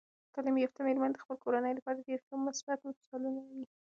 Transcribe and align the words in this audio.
تعلیم 0.33 0.55
یافته 0.63 0.79
میرمنې 0.87 1.13
د 1.15 1.21
خپلو 1.23 1.41
کورنیو 1.43 1.77
لپاره 1.77 2.05
ډیر 2.07 2.19
مثبت 2.47 2.79
مثالونه 2.87 3.39
وي. 3.49 3.65